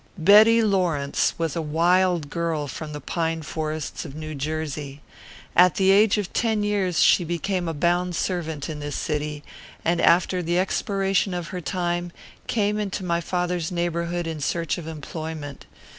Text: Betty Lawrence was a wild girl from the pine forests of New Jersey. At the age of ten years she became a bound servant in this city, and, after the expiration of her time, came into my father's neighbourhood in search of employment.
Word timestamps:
Betty 0.17 0.63
Lawrence 0.63 1.35
was 1.37 1.55
a 1.55 1.61
wild 1.61 2.31
girl 2.31 2.67
from 2.67 2.91
the 2.91 2.99
pine 2.99 3.43
forests 3.43 4.03
of 4.03 4.15
New 4.15 4.33
Jersey. 4.33 4.99
At 5.55 5.75
the 5.75 5.91
age 5.91 6.17
of 6.17 6.33
ten 6.33 6.63
years 6.63 7.01
she 7.03 7.23
became 7.23 7.67
a 7.67 7.73
bound 7.75 8.15
servant 8.15 8.67
in 8.67 8.79
this 8.79 8.95
city, 8.95 9.43
and, 9.85 10.01
after 10.01 10.41
the 10.41 10.57
expiration 10.57 11.35
of 11.35 11.49
her 11.49 11.61
time, 11.61 12.11
came 12.47 12.79
into 12.79 13.03
my 13.05 13.21
father's 13.21 13.71
neighbourhood 13.71 14.25
in 14.25 14.39
search 14.39 14.79
of 14.79 14.87
employment. 14.87 15.67